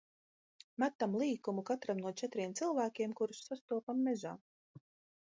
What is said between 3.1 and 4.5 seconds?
kurus sastopam mežā.